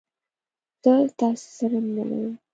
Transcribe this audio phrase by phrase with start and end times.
[0.83, 2.33] زه تاسې سره مينه ارم!